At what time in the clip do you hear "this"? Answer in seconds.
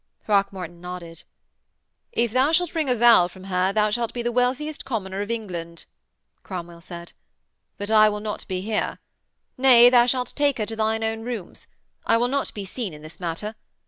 13.03-13.19